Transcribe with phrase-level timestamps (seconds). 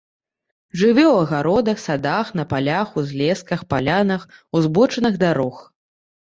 [0.79, 4.25] Жыве ў агародах, садах, на палях, узлесках, палянах,
[4.61, 5.63] узбочынах дарог.